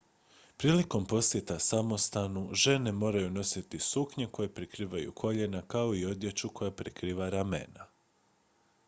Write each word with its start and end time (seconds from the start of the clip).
prilikom 0.61 1.03
posjeta 1.09 1.57
samostanu 1.65 2.53
žene 2.63 2.93
moraju 3.01 3.29
nositi 3.35 3.79
suknje 3.89 4.27
koje 4.31 4.53
prekrivaju 4.53 5.11
koljena 5.21 5.61
kao 5.75 5.95
i 5.95 6.05
odjeću 6.05 6.49
koja 6.49 6.71
prekriva 6.83 7.29
ramena 7.29 7.87